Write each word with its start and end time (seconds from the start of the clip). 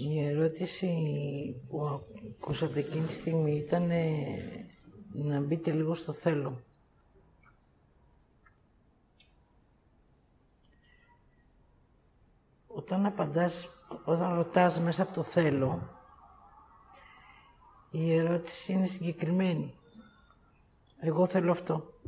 Η 0.00 0.24
ερώτηση 0.24 0.90
που 1.68 2.02
ακούσατε 2.40 2.78
εκείνη 2.78 3.06
τη 3.06 3.12
στιγμή 3.12 3.56
ήταν 3.56 3.90
να 5.12 5.40
μπείτε 5.40 5.70
λίγο 5.70 5.94
στο 5.94 6.12
θέλω. 6.12 6.62
Όταν 12.66 13.06
απαντάς, 13.06 13.68
όταν 14.04 14.34
ρωτάς 14.34 14.80
μέσα 14.80 15.02
από 15.02 15.14
το 15.14 15.22
θέλω, 15.22 15.88
η 17.90 18.14
ερώτηση 18.14 18.72
είναι 18.72 18.86
συγκεκριμένη. 18.86 19.74
Εγώ 20.98 21.26
θέλω 21.26 21.50
αυτό. 21.50 22.00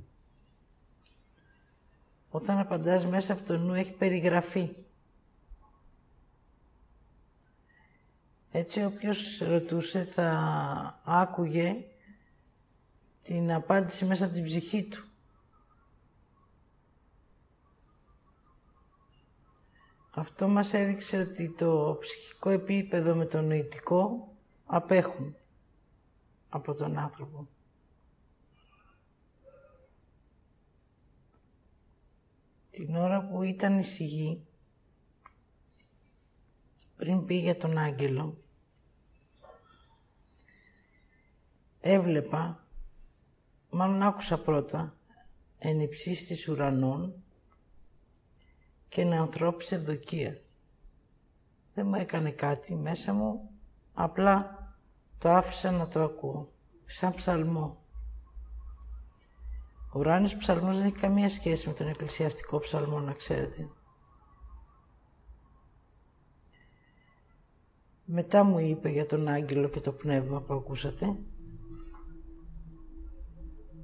Όταν 2.30 2.58
απαντάς 2.58 3.06
μέσα 3.06 3.32
από 3.32 3.42
το 3.42 3.56
νου 3.56 3.74
έχει 3.74 3.92
περιγραφεί. 3.92 4.74
Έτσι 8.50 8.84
όποιος 8.84 9.38
ρωτούσε 9.38 10.04
θα 10.04 11.00
άκουγε 11.04 11.84
την 13.22 13.52
απάντηση 13.52 14.04
μέσα 14.04 14.24
από 14.24 14.34
την 14.34 14.44
ψυχή 14.44 14.84
του. 14.84 15.04
Αυτό 20.10 20.48
μας 20.48 20.72
έδειξε 20.72 21.16
ότι 21.16 21.50
το 21.50 21.96
ψυχικό 22.00 22.50
επίπεδο 22.50 23.14
με 23.14 23.24
το 23.24 23.40
νοητικό 23.40 24.28
απέχουν 24.66 25.36
από 26.48 26.74
τον 26.74 26.98
άνθρωπο. 26.98 27.48
Την 32.70 32.96
ώρα 32.96 33.26
που 33.26 33.42
ήταν 33.42 33.78
η 33.78 33.84
σιγή, 33.84 34.46
πριν 37.00 37.24
πήγε 37.24 37.54
τον 37.54 37.78
άγγελο, 37.78 38.36
έβλεπα, 41.80 42.66
μάλλον 43.70 44.02
άκουσα 44.02 44.38
πρώτα, 44.38 44.96
εν 45.58 45.88
της 45.88 46.48
ουρανών 46.48 47.14
και 48.88 49.00
ένα 49.00 49.20
ανθρώπισε 49.20 49.74
ευδοκία. 49.74 50.40
Δεν 51.74 51.86
μου 51.86 51.94
έκανε 51.94 52.30
κάτι 52.30 52.74
μέσα 52.74 53.12
μου, 53.12 53.50
απλά 53.94 54.68
το 55.18 55.30
άφησα 55.30 55.70
να 55.70 55.88
το 55.88 56.02
ακούω, 56.02 56.52
σαν 56.86 57.14
ψαλμό. 57.14 57.84
Ο 59.92 59.98
ουράνιος 59.98 60.36
ψαλμός 60.36 60.76
δεν 60.76 60.86
έχει 60.86 60.96
καμία 60.96 61.28
σχέση 61.28 61.68
με 61.68 61.74
τον 61.74 61.88
εκκλησιαστικό 61.88 62.58
ψαλμό, 62.58 63.00
να 63.00 63.12
ξέρετε. 63.12 63.68
Μετά 68.12 68.44
μου 68.44 68.58
είπε 68.58 68.88
για 68.88 69.06
τον 69.06 69.28
άγγελο 69.28 69.68
και 69.68 69.80
το 69.80 69.92
πνεύμα 69.92 70.42
που 70.42 70.54
ακούσατε 70.54 71.16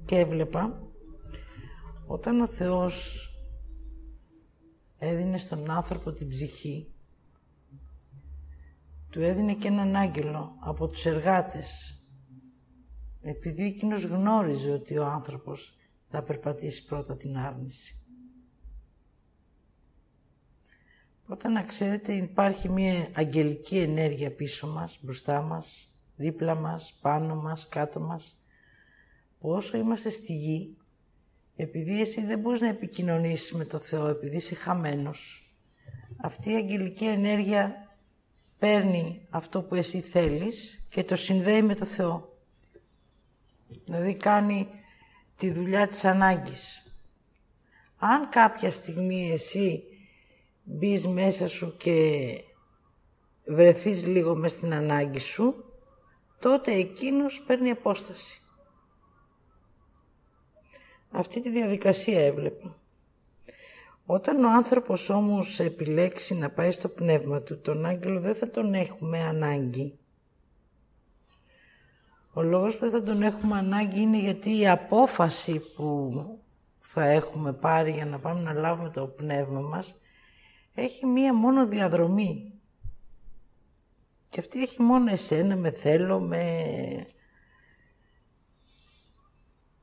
και 0.05 0.17
έβλεπα 0.17 0.81
όταν 2.05 2.41
ο 2.41 2.47
Θεός 2.47 3.27
έδινε 4.97 5.37
στον 5.37 5.71
άνθρωπο 5.71 6.13
την 6.13 6.29
ψυχή 6.29 6.91
του 9.09 9.21
έδινε 9.21 9.53
και 9.53 9.67
έναν 9.67 9.95
άγγελο 9.95 10.55
από 10.59 10.87
τους 10.87 11.05
εργάτες 11.05 12.01
επειδή 13.21 13.65
εκείνος 13.65 14.03
γνώριζε 14.03 14.71
ότι 14.71 14.97
ο 14.97 15.05
άνθρωπος 15.05 15.77
θα 16.07 16.23
περπατήσει 16.23 16.85
πρώτα 16.85 17.17
την 17.17 17.37
άρνηση. 17.37 18.06
Όταν 21.27 21.51
να 21.51 21.63
ξέρετε 21.63 22.13
υπάρχει 22.13 22.69
μια 22.69 23.07
αγγελική 23.13 23.77
ενέργεια 23.77 24.31
πίσω 24.31 24.67
μας, 24.67 24.97
μπροστά 25.01 25.41
μας, 25.41 25.91
δίπλα 26.15 26.55
μας, 26.55 26.97
πάνω 27.01 27.35
μας, 27.35 27.69
κάτω 27.69 27.99
μας. 27.99 28.41
Που 29.39 29.49
όσο 29.49 29.77
είμαστε 29.77 30.09
στη 30.09 30.33
γη, 30.33 30.77
επειδή 31.55 32.01
εσύ 32.01 32.25
δεν 32.25 32.39
μπορείς 32.39 32.61
να 32.61 32.67
επικοινωνήσεις 32.67 33.53
με 33.53 33.65
το 33.65 33.77
Θεό, 33.77 34.07
επειδή 34.07 34.35
είσαι 34.35 34.55
χαμένος, 34.55 35.51
αυτή 36.17 36.51
η 36.51 36.55
αγγελική 36.55 37.05
ενέργεια 37.05 37.95
παίρνει 38.59 39.27
αυτό 39.29 39.61
που 39.61 39.75
εσύ 39.75 40.01
θέλεις 40.01 40.85
και 40.89 41.03
το 41.03 41.15
συνδέει 41.15 41.61
με 41.61 41.75
το 41.75 41.85
Θεό. 41.85 42.37
Δηλαδή 43.85 44.15
κάνει 44.15 44.67
τη 45.37 45.51
δουλειά 45.51 45.87
της 45.87 46.05
ανάγκης. 46.05 46.91
Αν 47.97 48.29
κάποια 48.29 48.71
στιγμή 48.71 49.31
εσύ 49.31 49.83
μπεις 50.69 51.07
μέσα 51.07 51.47
σου 51.47 51.77
και 51.77 52.27
βρεθείς 53.45 54.07
λίγο 54.07 54.35
μες 54.35 54.51
στην 54.51 54.73
ανάγκη 54.73 55.19
σου, 55.19 55.65
τότε 56.39 56.71
εκείνος 56.71 57.43
παίρνει 57.47 57.69
απόσταση. 57.69 58.41
Αυτή 61.11 61.41
τη 61.41 61.49
διαδικασία 61.49 62.25
έβλεπα. 62.25 62.75
Όταν 64.05 64.43
ο 64.43 64.49
άνθρωπος 64.49 65.09
όμως 65.09 65.59
επιλέξει 65.59 66.35
να 66.35 66.49
πάει 66.49 66.71
στο 66.71 66.87
πνεύμα 66.89 67.41
του, 67.41 67.59
τον 67.61 67.85
άγγελο 67.85 68.19
δεν 68.19 68.35
θα 68.35 68.49
τον 68.49 68.73
έχουμε 68.73 69.19
ανάγκη. 69.19 69.99
Ο 72.33 72.41
λόγος 72.41 72.77
που 72.77 72.89
δεν 72.89 72.91
θα 72.91 73.03
τον 73.03 73.21
έχουμε 73.21 73.57
ανάγκη 73.57 74.01
είναι 74.01 74.19
γιατί 74.19 74.57
η 74.59 74.69
απόφαση 74.69 75.59
που 75.75 76.13
θα 76.79 77.03
έχουμε 77.03 77.53
πάρει 77.53 77.91
για 77.91 78.05
να 78.05 78.19
πάμε 78.19 78.41
να 78.41 78.53
λάβουμε 78.53 78.89
το 78.89 79.07
πνεύμα 79.07 79.59
μας 79.59 80.01
έχει 80.81 81.05
μία 81.05 81.33
μόνο 81.33 81.67
διαδρομή. 81.67 82.53
Και 84.29 84.39
αυτή 84.39 84.61
έχει 84.61 84.81
μόνο 84.81 85.11
εσένα, 85.11 85.55
με 85.55 85.71
θέλω, 85.71 86.19
με, 86.19 87.07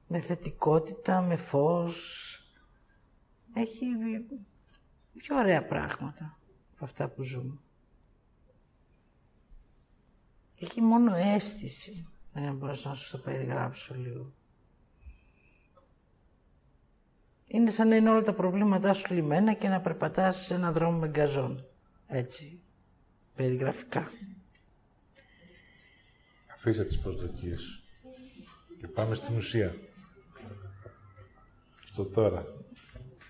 με 0.07 0.21
θετικότητα, 0.21 1.21
με 1.21 1.37
φως. 1.37 2.29
Έχει 3.55 3.87
πιο 5.17 5.37
ωραία 5.37 5.67
πράγματα 5.67 6.39
από 6.75 6.85
αυτά 6.85 7.09
που 7.09 7.23
ζούμε. 7.23 7.59
Έχει 10.59 10.81
μόνο 10.81 11.15
αίσθηση. 11.15 12.09
Δεν 12.33 12.57
μπορώ 12.57 12.75
να 12.85 12.95
σου 12.95 13.11
το 13.11 13.19
περιγράψω 13.19 13.95
λίγο. 13.95 14.33
Είναι 17.55 17.71
σαν 17.71 17.89
να 17.89 17.97
είναι 17.97 18.11
όλα 18.11 18.23
τα 18.23 18.33
προβλήματά 18.33 18.95
σου 18.95 19.15
λιμένα 19.15 19.53
και 19.53 19.69
να 19.69 19.81
περπατάς 19.81 20.37
σε 20.37 20.55
ένα 20.55 20.73
δρόμο 20.73 20.99
με 20.99 21.09
γκαζόν. 21.09 21.65
Έτσι, 22.07 22.61
περιγραφικά. 23.35 24.11
Αφήστε 26.55 26.85
τις 26.85 26.99
προσδοκίες 26.99 27.83
και 28.81 28.87
πάμε 28.87 29.15
στην 29.15 29.37
ουσία. 29.37 29.75
Στο 31.85 32.05
τώρα. 32.05 32.47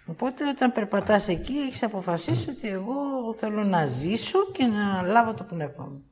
Οπότε 0.06 0.48
όταν 0.48 0.72
περπατάς 0.72 1.28
εκεί 1.28 1.52
έχεις 1.52 1.82
αποφασίσει 1.82 2.50
ότι 2.50 2.68
εγώ 2.68 3.34
θέλω 3.34 3.64
να 3.64 3.86
ζήσω 3.86 4.50
και 4.52 4.64
να 4.64 5.02
λάβω 5.02 5.34
το 5.34 5.44
πνεύμα 5.44 5.84
μου. 5.84 6.04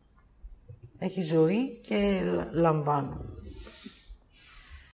Έχει 0.98 1.22
ζωή 1.22 1.80
και 1.82 2.22
λαμβάνω. 2.52 3.31